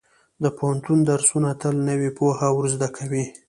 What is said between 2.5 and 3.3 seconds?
ورزده کوي.